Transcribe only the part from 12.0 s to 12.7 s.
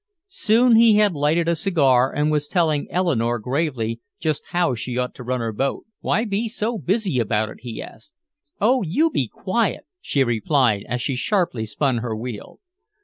wheel.